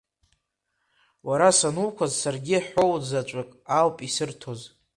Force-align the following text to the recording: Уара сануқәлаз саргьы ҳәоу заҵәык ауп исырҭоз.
Уара 1.27 1.49
сануқәлаз 1.57 2.13
саргьы 2.21 2.57
ҳәоу 2.67 2.93
заҵәык 3.07 3.49
ауп 3.79 3.97
исырҭоз. 4.07 4.61